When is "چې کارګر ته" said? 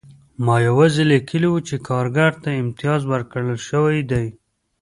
1.67-2.49